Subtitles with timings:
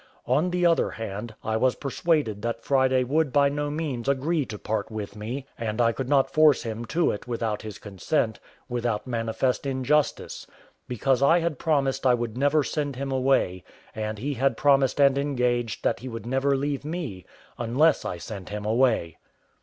[0.25, 4.57] On the other hand, I was persuaded that Friday would by no means agree to
[4.57, 9.05] part with me; and I could not force him to it without his consent, without
[9.05, 10.47] manifest injustice;
[10.87, 15.19] because I had promised I would never send him away, and he had promised and
[15.19, 17.23] engaged that he would never leave me,
[17.59, 19.17] unless I sent him away.